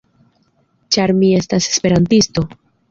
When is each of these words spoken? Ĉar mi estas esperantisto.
Ĉar 0.95 1.15
mi 1.21 1.31
estas 1.43 1.71
esperantisto. 1.75 2.51